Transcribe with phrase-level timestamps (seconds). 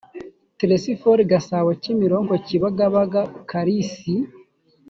[0.57, 4.15] t lesphore gasabo kimironko kibagabaga kalisi